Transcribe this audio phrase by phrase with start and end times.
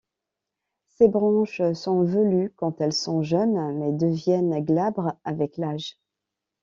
[0.87, 5.99] Ses branches sont velues quand elles sont jeunes mais deviennent glabres avec l'âge.